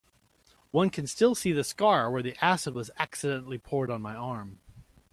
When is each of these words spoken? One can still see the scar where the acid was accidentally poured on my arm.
One 0.71 0.89
can 0.89 1.05
still 1.05 1.35
see 1.35 1.51
the 1.51 1.63
scar 1.63 2.09
where 2.09 2.23
the 2.23 2.35
acid 2.43 2.73
was 2.73 2.89
accidentally 2.97 3.59
poured 3.59 3.91
on 3.91 4.01
my 4.01 4.15
arm. 4.15 4.57